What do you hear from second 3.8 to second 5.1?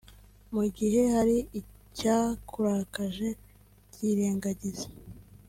byirengagize